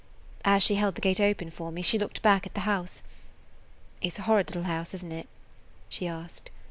[0.43, 3.03] As she held the gate open for me she looked back at the house.
[4.01, 5.29] "It 's a horrid little house, isn't it?"
[5.89, 6.49] she asked.